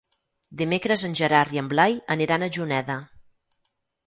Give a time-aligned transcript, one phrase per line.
[0.61, 2.97] Dimecres en Gerard i en Blai aniran a Juneda.